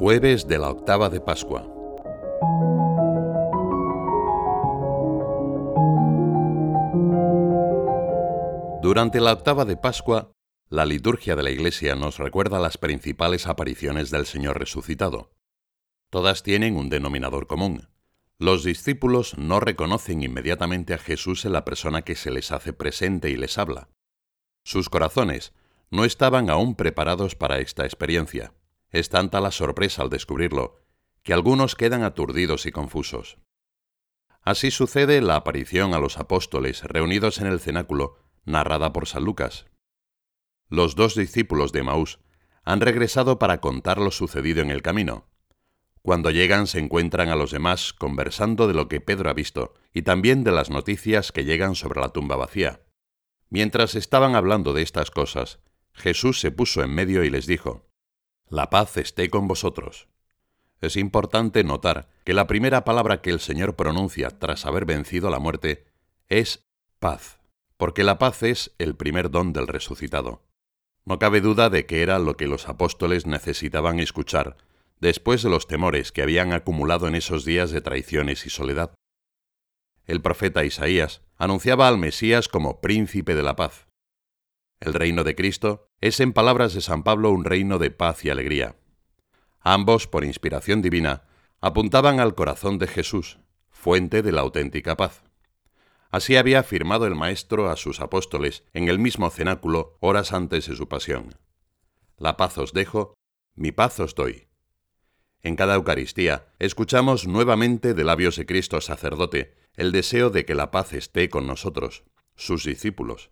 Jueves 0.00 0.48
de 0.48 0.56
la 0.56 0.70
octava 0.70 1.10
de 1.10 1.20
Pascua. 1.20 1.60
Durante 8.80 9.20
la 9.20 9.34
octava 9.34 9.66
de 9.66 9.76
Pascua, 9.76 10.32
la 10.70 10.86
liturgia 10.86 11.36
de 11.36 11.42
la 11.42 11.50
Iglesia 11.50 11.96
nos 11.96 12.16
recuerda 12.16 12.58
las 12.60 12.78
principales 12.78 13.46
apariciones 13.46 14.10
del 14.10 14.24
Señor 14.24 14.58
resucitado. 14.58 15.34
Todas 16.08 16.42
tienen 16.42 16.78
un 16.78 16.88
denominador 16.88 17.46
común. 17.46 17.90
Los 18.38 18.64
discípulos 18.64 19.36
no 19.36 19.60
reconocen 19.60 20.22
inmediatamente 20.22 20.94
a 20.94 20.98
Jesús 20.98 21.44
en 21.44 21.52
la 21.52 21.66
persona 21.66 22.00
que 22.00 22.14
se 22.14 22.30
les 22.30 22.52
hace 22.52 22.72
presente 22.72 23.28
y 23.28 23.36
les 23.36 23.58
habla. 23.58 23.90
Sus 24.64 24.88
corazones 24.88 25.52
no 25.90 26.06
estaban 26.06 26.48
aún 26.48 26.74
preparados 26.74 27.34
para 27.34 27.58
esta 27.58 27.84
experiencia. 27.84 28.54
Es 28.90 29.08
tanta 29.08 29.40
la 29.40 29.50
sorpresa 29.50 30.02
al 30.02 30.10
descubrirlo, 30.10 30.80
que 31.22 31.32
algunos 31.32 31.74
quedan 31.74 32.02
aturdidos 32.02 32.66
y 32.66 32.72
confusos. 32.72 33.38
Así 34.42 34.70
sucede 34.70 35.20
la 35.20 35.36
aparición 35.36 35.94
a 35.94 35.98
los 35.98 36.18
apóstoles 36.18 36.82
reunidos 36.84 37.40
en 37.40 37.46
el 37.46 37.60
cenáculo, 37.60 38.16
narrada 38.44 38.92
por 38.92 39.06
San 39.06 39.24
Lucas. 39.24 39.66
Los 40.68 40.94
dos 40.94 41.14
discípulos 41.14 41.72
de 41.72 41.82
Maús 41.82 42.20
han 42.64 42.80
regresado 42.80 43.38
para 43.38 43.60
contar 43.60 43.98
lo 43.98 44.10
sucedido 44.10 44.62
en 44.62 44.70
el 44.70 44.82
camino. 44.82 45.26
Cuando 46.02 46.30
llegan 46.30 46.66
se 46.66 46.78
encuentran 46.78 47.28
a 47.28 47.36
los 47.36 47.50
demás 47.50 47.92
conversando 47.92 48.66
de 48.66 48.74
lo 48.74 48.88
que 48.88 49.00
Pedro 49.00 49.28
ha 49.28 49.34
visto 49.34 49.74
y 49.92 50.02
también 50.02 50.44
de 50.44 50.52
las 50.52 50.70
noticias 50.70 51.32
que 51.32 51.44
llegan 51.44 51.74
sobre 51.74 52.00
la 52.00 52.08
tumba 52.08 52.36
vacía. 52.36 52.80
Mientras 53.50 53.94
estaban 53.94 54.34
hablando 54.34 54.72
de 54.72 54.82
estas 54.82 55.10
cosas, 55.10 55.58
Jesús 55.92 56.40
se 56.40 56.50
puso 56.50 56.82
en 56.82 56.94
medio 56.94 57.24
y 57.24 57.30
les 57.30 57.46
dijo, 57.46 57.89
la 58.50 58.68
paz 58.68 58.96
esté 58.96 59.30
con 59.30 59.46
vosotros. 59.46 60.08
Es 60.80 60.96
importante 60.96 61.62
notar 61.62 62.08
que 62.24 62.34
la 62.34 62.48
primera 62.48 62.84
palabra 62.84 63.22
que 63.22 63.30
el 63.30 63.38
Señor 63.38 63.76
pronuncia 63.76 64.38
tras 64.38 64.66
haber 64.66 64.86
vencido 64.86 65.30
la 65.30 65.38
muerte 65.38 65.86
es 66.28 66.66
paz, 66.98 67.38
porque 67.76 68.02
la 68.02 68.18
paz 68.18 68.42
es 68.42 68.74
el 68.78 68.96
primer 68.96 69.30
don 69.30 69.52
del 69.52 69.68
resucitado. 69.68 70.42
No 71.04 71.20
cabe 71.20 71.40
duda 71.40 71.70
de 71.70 71.86
que 71.86 72.02
era 72.02 72.18
lo 72.18 72.36
que 72.36 72.48
los 72.48 72.68
apóstoles 72.68 73.24
necesitaban 73.24 74.00
escuchar 74.00 74.56
después 74.98 75.42
de 75.42 75.48
los 75.48 75.68
temores 75.68 76.10
que 76.10 76.22
habían 76.22 76.52
acumulado 76.52 77.06
en 77.06 77.14
esos 77.14 77.44
días 77.44 77.70
de 77.70 77.80
traiciones 77.80 78.46
y 78.46 78.50
soledad. 78.50 78.94
El 80.06 80.22
profeta 80.22 80.64
Isaías 80.64 81.22
anunciaba 81.36 81.86
al 81.86 81.98
Mesías 81.98 82.48
como 82.48 82.80
príncipe 82.80 83.36
de 83.36 83.42
la 83.44 83.54
paz. 83.54 83.86
El 84.80 84.92
reino 84.92 85.22
de 85.24 85.36
Cristo 85.36 85.89
es, 86.00 86.20
en 86.20 86.32
palabras 86.32 86.74
de 86.74 86.80
San 86.80 87.02
Pablo, 87.02 87.30
un 87.30 87.44
reino 87.44 87.78
de 87.78 87.90
paz 87.90 88.24
y 88.24 88.30
alegría. 88.30 88.76
Ambos, 89.60 90.06
por 90.06 90.24
inspiración 90.24 90.82
divina, 90.82 91.24
apuntaban 91.60 92.20
al 92.20 92.34
corazón 92.34 92.78
de 92.78 92.86
Jesús, 92.86 93.38
fuente 93.68 94.22
de 94.22 94.32
la 94.32 94.40
auténtica 94.40 94.96
paz. 94.96 95.22
Así 96.10 96.36
había 96.36 96.60
afirmado 96.60 97.06
el 97.06 97.14
Maestro 97.14 97.70
a 97.70 97.76
sus 97.76 98.00
apóstoles 98.00 98.64
en 98.72 98.88
el 98.88 98.98
mismo 98.98 99.30
cenáculo 99.30 99.96
horas 100.00 100.32
antes 100.32 100.66
de 100.66 100.74
su 100.74 100.88
pasión. 100.88 101.36
La 102.16 102.36
paz 102.36 102.58
os 102.58 102.72
dejo, 102.72 103.14
mi 103.54 103.70
paz 103.70 104.00
os 104.00 104.14
doy. 104.14 104.48
En 105.42 105.56
cada 105.56 105.76
Eucaristía 105.76 106.48
escuchamos 106.58 107.26
nuevamente 107.26 107.94
de 107.94 108.04
labios 108.04 108.36
de 108.36 108.44
Cristo 108.44 108.80
sacerdote 108.80 109.54
el 109.74 109.92
deseo 109.92 110.30
de 110.30 110.44
que 110.44 110.54
la 110.54 110.70
paz 110.70 110.92
esté 110.92 111.30
con 111.30 111.46
nosotros, 111.46 112.04
sus 112.34 112.64
discípulos. 112.64 113.30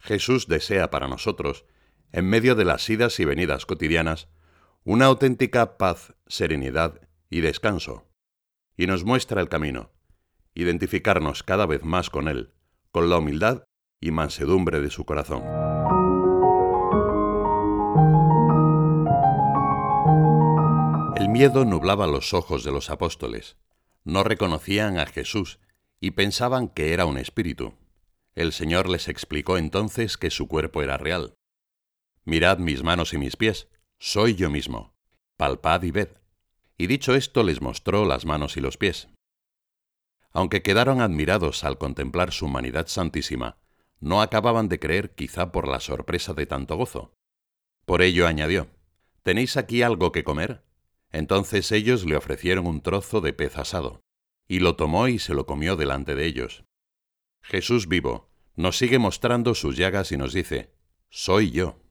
Jesús 0.00 0.48
desea 0.48 0.90
para 0.90 1.08
nosotros, 1.08 1.66
en 2.12 2.26
medio 2.26 2.54
de 2.54 2.64
las 2.64 2.88
idas 2.88 3.20
y 3.20 3.24
venidas 3.24 3.66
cotidianas, 3.66 4.28
una 4.84 5.06
auténtica 5.06 5.76
paz, 5.76 6.14
serenidad 6.26 7.00
y 7.30 7.40
descanso, 7.40 8.08
y 8.76 8.86
nos 8.86 9.04
muestra 9.04 9.40
el 9.40 9.48
camino, 9.48 9.90
identificarnos 10.54 11.42
cada 11.42 11.66
vez 11.66 11.84
más 11.84 12.10
con 12.10 12.28
Él, 12.28 12.54
con 12.90 13.10
la 13.10 13.18
humildad 13.18 13.64
y 14.00 14.10
mansedumbre 14.10 14.80
de 14.80 14.90
su 14.90 15.04
corazón. 15.04 15.42
El 21.16 21.28
miedo 21.28 21.64
nublaba 21.64 22.06
los 22.06 22.32
ojos 22.32 22.64
de 22.64 22.70
los 22.70 22.90
apóstoles. 22.90 23.56
No 24.04 24.22
reconocían 24.22 24.98
a 24.98 25.06
Jesús 25.06 25.58
y 26.00 26.12
pensaban 26.12 26.68
que 26.68 26.92
era 26.92 27.06
un 27.06 27.18
espíritu. 27.18 27.74
El 28.34 28.52
Señor 28.52 28.88
les 28.88 29.08
explicó 29.08 29.58
entonces 29.58 30.16
que 30.16 30.30
su 30.30 30.46
cuerpo 30.46 30.80
era 30.82 30.96
real. 30.96 31.34
Mirad 32.28 32.58
mis 32.58 32.82
manos 32.82 33.14
y 33.14 33.16
mis 33.16 33.36
pies, 33.36 33.68
soy 33.98 34.34
yo 34.34 34.50
mismo. 34.50 34.92
Palpad 35.38 35.82
y 35.84 35.92
ved. 35.92 36.10
Y 36.76 36.86
dicho 36.86 37.14
esto 37.14 37.42
les 37.42 37.62
mostró 37.62 38.04
las 38.04 38.26
manos 38.26 38.58
y 38.58 38.60
los 38.60 38.76
pies. 38.76 39.08
Aunque 40.34 40.60
quedaron 40.60 41.00
admirados 41.00 41.64
al 41.64 41.78
contemplar 41.78 42.32
su 42.32 42.44
humanidad 42.44 42.86
santísima, 42.88 43.56
no 43.98 44.20
acababan 44.20 44.68
de 44.68 44.78
creer 44.78 45.14
quizá 45.14 45.52
por 45.52 45.66
la 45.66 45.80
sorpresa 45.80 46.34
de 46.34 46.44
tanto 46.44 46.76
gozo. 46.76 47.14
Por 47.86 48.02
ello 48.02 48.26
añadió, 48.26 48.68
¿Tenéis 49.22 49.56
aquí 49.56 49.80
algo 49.80 50.12
que 50.12 50.22
comer? 50.22 50.62
Entonces 51.10 51.72
ellos 51.72 52.04
le 52.04 52.14
ofrecieron 52.14 52.66
un 52.66 52.82
trozo 52.82 53.22
de 53.22 53.32
pez 53.32 53.56
asado, 53.56 54.02
y 54.46 54.58
lo 54.58 54.76
tomó 54.76 55.08
y 55.08 55.18
se 55.18 55.32
lo 55.32 55.46
comió 55.46 55.76
delante 55.76 56.14
de 56.14 56.26
ellos. 56.26 56.64
Jesús 57.42 57.88
vivo, 57.88 58.28
nos 58.54 58.76
sigue 58.76 58.98
mostrando 58.98 59.54
sus 59.54 59.78
llagas 59.78 60.12
y 60.12 60.18
nos 60.18 60.34
dice, 60.34 60.74
soy 61.08 61.52
yo. 61.52 61.87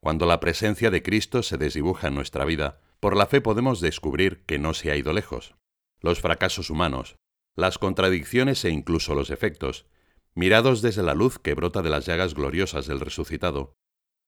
Cuando 0.00 0.26
la 0.26 0.40
presencia 0.40 0.90
de 0.90 1.02
Cristo 1.02 1.42
se 1.42 1.58
desdibuja 1.58 2.08
en 2.08 2.14
nuestra 2.14 2.44
vida, 2.44 2.80
por 3.00 3.16
la 3.16 3.26
fe 3.26 3.40
podemos 3.40 3.80
descubrir 3.80 4.44
que 4.46 4.58
no 4.58 4.74
se 4.74 4.90
ha 4.90 4.96
ido 4.96 5.12
lejos. 5.12 5.54
Los 6.00 6.20
fracasos 6.20 6.70
humanos, 6.70 7.16
las 7.56 7.78
contradicciones 7.78 8.64
e 8.64 8.70
incluso 8.70 9.14
los 9.14 9.30
efectos, 9.30 9.86
mirados 10.34 10.82
desde 10.82 11.02
la 11.02 11.14
luz 11.14 11.38
que 11.38 11.54
brota 11.54 11.82
de 11.82 11.90
las 11.90 12.06
llagas 12.06 12.34
gloriosas 12.34 12.86
del 12.86 13.00
resucitado, 13.00 13.74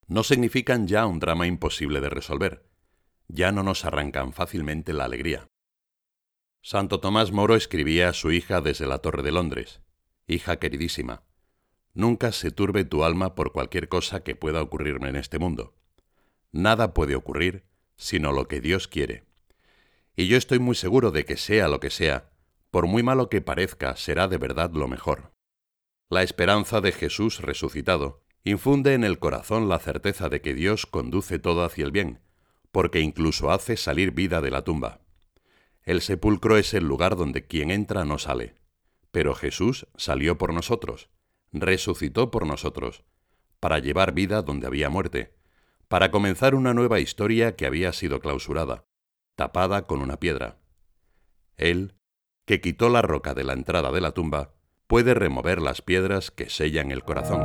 no 0.08 0.24
significan 0.24 0.88
ya 0.88 1.06
un 1.06 1.20
drama 1.20 1.46
imposible 1.46 2.00
de 2.00 2.10
resolver, 2.10 2.68
ya 3.28 3.52
no 3.52 3.62
nos 3.62 3.84
arrancan 3.84 4.32
fácilmente 4.32 4.92
la 4.92 5.04
alegría. 5.04 5.46
Santo 6.62 6.98
Tomás 6.98 7.30
Moro 7.30 7.54
escribía 7.54 8.08
a 8.08 8.12
su 8.12 8.32
hija 8.32 8.60
desde 8.60 8.86
la 8.86 8.98
Torre 8.98 9.22
de 9.22 9.32
Londres, 9.32 9.82
Hija 10.26 10.58
queridísima, 10.58 11.24
Nunca 11.94 12.32
se 12.32 12.50
turbe 12.50 12.84
tu 12.84 13.04
alma 13.04 13.34
por 13.34 13.52
cualquier 13.52 13.88
cosa 13.88 14.22
que 14.22 14.36
pueda 14.36 14.62
ocurrirme 14.62 15.08
en 15.08 15.16
este 15.16 15.38
mundo. 15.38 15.74
Nada 16.52 16.94
puede 16.94 17.14
ocurrir 17.14 17.64
sino 18.00 18.32
lo 18.32 18.48
que 18.48 18.62
Dios 18.62 18.88
quiere. 18.88 19.24
Y 20.16 20.26
yo 20.26 20.38
estoy 20.38 20.58
muy 20.58 20.74
seguro 20.74 21.10
de 21.10 21.26
que 21.26 21.36
sea 21.36 21.68
lo 21.68 21.80
que 21.80 21.90
sea, 21.90 22.30
por 22.70 22.86
muy 22.86 23.02
malo 23.02 23.28
que 23.28 23.42
parezca, 23.42 23.94
será 23.94 24.26
de 24.26 24.38
verdad 24.38 24.70
lo 24.72 24.88
mejor. 24.88 25.32
La 26.08 26.22
esperanza 26.22 26.80
de 26.80 26.92
Jesús 26.92 27.40
resucitado 27.40 28.22
infunde 28.42 28.94
en 28.94 29.04
el 29.04 29.18
corazón 29.18 29.68
la 29.68 29.78
certeza 29.78 30.30
de 30.30 30.40
que 30.40 30.54
Dios 30.54 30.86
conduce 30.86 31.38
todo 31.38 31.62
hacia 31.62 31.84
el 31.84 31.92
bien, 31.92 32.20
porque 32.72 33.00
incluso 33.00 33.50
hace 33.50 33.76
salir 33.76 34.12
vida 34.12 34.40
de 34.40 34.50
la 34.50 34.64
tumba. 34.64 35.00
El 35.82 36.00
sepulcro 36.00 36.56
es 36.56 36.72
el 36.72 36.84
lugar 36.84 37.16
donde 37.16 37.46
quien 37.46 37.70
entra 37.70 38.06
no 38.06 38.18
sale, 38.18 38.54
pero 39.10 39.34
Jesús 39.34 39.86
salió 39.96 40.38
por 40.38 40.54
nosotros, 40.54 41.10
resucitó 41.52 42.30
por 42.30 42.46
nosotros, 42.46 43.04
para 43.58 43.78
llevar 43.78 44.12
vida 44.12 44.42
donde 44.42 44.66
había 44.66 44.88
muerte, 44.88 45.34
para 45.88 46.10
comenzar 46.10 46.54
una 46.54 46.74
nueva 46.74 47.00
historia 47.00 47.56
que 47.56 47.66
había 47.66 47.92
sido 47.92 48.20
clausurada, 48.20 48.84
tapada 49.34 49.86
con 49.86 50.00
una 50.02 50.18
piedra. 50.18 50.58
Él, 51.56 51.94
que 52.46 52.60
quitó 52.60 52.88
la 52.88 53.02
roca 53.02 53.34
de 53.34 53.44
la 53.44 53.52
entrada 53.52 53.90
de 53.90 54.00
la 54.00 54.12
tumba, 54.12 54.54
puede 54.86 55.14
remover 55.14 55.60
las 55.60 55.82
piedras 55.82 56.30
que 56.30 56.48
sellan 56.48 56.90
el 56.90 57.04
corazón. 57.04 57.40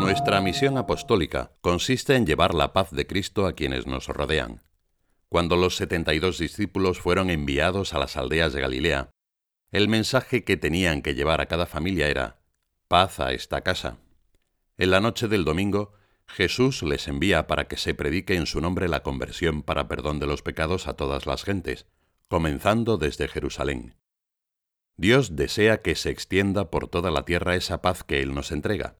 Nuestra 0.00 0.40
misión 0.40 0.76
apostólica 0.76 1.52
consiste 1.60 2.16
en 2.16 2.26
llevar 2.26 2.54
la 2.54 2.72
paz 2.72 2.90
de 2.90 3.06
Cristo 3.06 3.46
a 3.46 3.52
quienes 3.52 3.86
nos 3.86 4.08
rodean. 4.08 4.62
Cuando 5.30 5.54
los 5.56 5.76
setenta 5.76 6.12
y 6.12 6.18
dos 6.18 6.38
discípulos 6.38 6.98
fueron 6.98 7.30
enviados 7.30 7.94
a 7.94 8.00
las 8.00 8.16
aldeas 8.16 8.52
de 8.52 8.60
Galilea, 8.60 9.10
el 9.70 9.86
mensaje 9.88 10.42
que 10.42 10.56
tenían 10.56 11.02
que 11.02 11.14
llevar 11.14 11.40
a 11.40 11.46
cada 11.46 11.66
familia 11.66 12.08
era, 12.08 12.42
paz 12.88 13.20
a 13.20 13.32
esta 13.32 13.60
casa. 13.60 13.98
En 14.76 14.90
la 14.90 15.00
noche 15.00 15.28
del 15.28 15.44
domingo, 15.44 15.92
Jesús 16.26 16.82
les 16.82 17.06
envía 17.06 17.46
para 17.46 17.68
que 17.68 17.76
se 17.76 17.94
predique 17.94 18.34
en 18.34 18.46
su 18.46 18.60
nombre 18.60 18.88
la 18.88 19.04
conversión 19.04 19.62
para 19.62 19.86
perdón 19.86 20.18
de 20.18 20.26
los 20.26 20.42
pecados 20.42 20.88
a 20.88 20.94
todas 20.94 21.26
las 21.26 21.44
gentes, 21.44 21.86
comenzando 22.26 22.98
desde 22.98 23.28
Jerusalén. 23.28 23.94
Dios 24.96 25.36
desea 25.36 25.80
que 25.80 25.94
se 25.94 26.10
extienda 26.10 26.72
por 26.72 26.88
toda 26.88 27.12
la 27.12 27.24
tierra 27.24 27.54
esa 27.54 27.82
paz 27.82 28.02
que 28.02 28.20
Él 28.20 28.34
nos 28.34 28.50
entrega. 28.50 28.98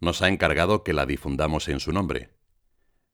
Nos 0.00 0.22
ha 0.22 0.28
encargado 0.28 0.84
que 0.84 0.94
la 0.94 1.04
difundamos 1.04 1.68
en 1.68 1.80
su 1.80 1.92
nombre. 1.92 2.30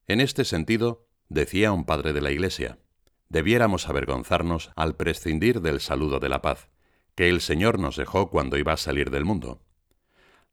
En 0.06 0.20
este 0.20 0.44
sentido, 0.44 1.09
Decía 1.30 1.70
un 1.70 1.84
padre 1.84 2.12
de 2.12 2.20
la 2.20 2.32
Iglesia, 2.32 2.80
debiéramos 3.28 3.88
avergonzarnos 3.88 4.72
al 4.74 4.96
prescindir 4.96 5.60
del 5.60 5.80
saludo 5.80 6.18
de 6.18 6.28
la 6.28 6.42
paz, 6.42 6.68
que 7.14 7.28
el 7.28 7.40
Señor 7.40 7.78
nos 7.78 7.94
dejó 7.94 8.30
cuando 8.30 8.58
iba 8.58 8.72
a 8.72 8.76
salir 8.76 9.10
del 9.10 9.24
mundo. 9.24 9.62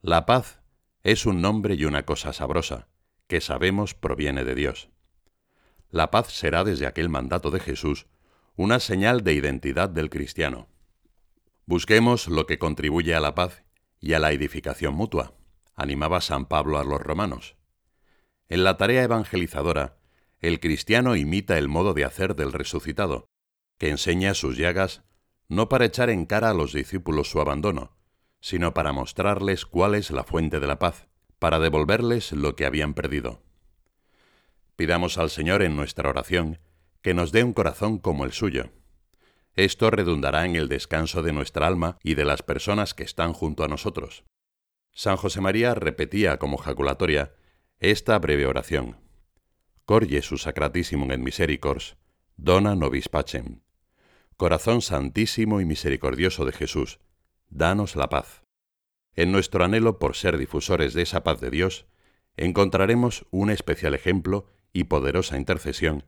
La 0.04 0.28
paz 0.28 0.62
es 1.02 1.26
un 1.26 1.42
nombre 1.42 1.74
y 1.74 1.86
una 1.86 2.06
cosa 2.06 2.32
sabrosa, 2.32 2.90
que 3.26 3.42
sabemos 3.42 3.96
proviene 3.96 4.46
de 4.46 4.54
Dios. 4.54 4.90
La 5.90 6.12
paz 6.12 6.32
será 6.32 6.64
desde 6.64 6.86
aquel 6.86 7.10
mandato 7.10 7.50
de 7.50 7.60
Jesús 7.60 8.06
una 8.56 8.80
señal 8.80 9.24
de 9.24 9.34
identidad 9.34 9.90
del 9.90 10.12
cristiano. 10.12 10.68
Busquemos 11.66 12.28
lo 12.28 12.46
que 12.46 12.60
contribuye 12.60 13.16
a 13.16 13.20
la 13.20 13.34
paz 13.34 13.64
y 14.00 14.14
a 14.14 14.20
la 14.20 14.32
edificación 14.32 14.94
mutua, 14.94 15.34
animaba 15.76 16.22
San 16.22 16.46
Pablo 16.46 16.78
a 16.78 16.84
los 16.84 17.02
romanos. 17.02 17.56
En 18.48 18.64
la 18.64 18.78
tarea 18.78 19.02
evangelizadora, 19.02 19.97
el 20.40 20.60
cristiano 20.60 21.16
imita 21.16 21.58
el 21.58 21.68
modo 21.68 21.94
de 21.94 22.06
hacer 22.06 22.36
del 22.36 22.54
resucitado, 22.54 23.28
que 23.78 23.90
enseña 23.90 24.34
sus 24.34 24.58
llagas 24.58 25.04
no 25.50 25.70
para 25.70 25.86
echar 25.86 26.10
en 26.10 26.26
cara 26.26 26.50
a 26.50 26.54
los 26.54 26.74
discípulos 26.74 27.30
su 27.30 27.40
abandono, 27.40 27.96
sino 28.42 28.74
para 28.74 28.92
mostrarles 28.92 29.66
cuál 29.66 29.96
es 29.96 30.12
la 30.12 30.24
fuente 30.24 30.60
de 30.60 30.68
la 30.68 30.80
paz, 30.80 31.08
para 31.40 31.60
devolverles 31.60 32.32
lo 32.34 32.56
que 32.56 32.66
habían 32.66 32.94
perdido. 32.94 33.42
Pidamos 34.76 35.18
al 35.18 35.30
Señor 35.30 35.64
en 35.64 35.76
nuestra 35.76 36.10
oración 36.10 36.60
que 37.02 37.14
nos 37.14 37.32
dé 37.32 37.44
un 37.44 37.54
corazón 37.54 37.98
como 37.98 38.26
el 38.26 38.32
suyo. 38.32 38.72
Esto 39.56 39.90
redundará 39.90 40.46
en 40.46 40.56
el 40.56 40.68
descanso 40.68 41.24
de 41.24 41.32
nuestra 41.32 41.66
alma 41.66 41.98
y 42.04 42.14
de 42.16 42.26
las 42.26 42.44
personas 42.44 42.94
que 42.94 43.04
están 43.04 43.34
junto 43.34 43.64
a 43.64 43.68
nosotros. 43.68 44.24
San 44.94 45.18
José 45.18 45.42
María 45.42 45.74
repetía 45.74 46.38
como 46.38 46.58
jaculatoria 46.58 47.34
esta 47.80 48.20
breve 48.20 48.46
oración. 48.46 49.07
Cor 49.88 50.06
Jesu 50.06 50.36
sacratissimum 50.36 51.14
et 51.16 51.22
misericors, 51.24 51.96
dona 52.36 52.74
nobis 52.76 53.08
pacem. 53.08 53.62
Corazón 54.36 54.82
santísimo 54.82 55.62
y 55.62 55.66
misericordioso 55.66 56.44
de 56.44 56.52
Jesús, 56.52 57.00
danos 57.48 57.96
la 57.96 58.10
paz. 58.10 58.44
En 59.16 59.32
nuestro 59.32 59.64
anhelo 59.64 59.98
por 59.98 60.18
ser 60.18 60.38
difusores 60.38 60.94
de 60.94 61.04
esa 61.04 61.24
paz 61.24 61.40
de 61.40 61.52
Dios, 61.52 61.86
encontraremos 62.36 63.28
un 63.32 63.50
especial 63.50 63.96
ejemplo 63.96 64.50
y 64.74 64.84
poderosa 64.84 65.38
intercesión 65.38 66.04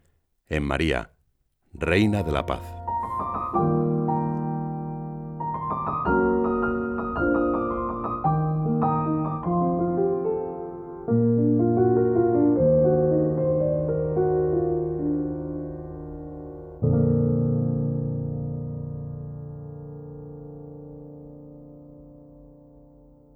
en 0.47 0.63
María, 0.63 1.13
Reina 1.71 2.21
de 2.23 2.33
la 2.33 2.45
Paz. 2.45 2.78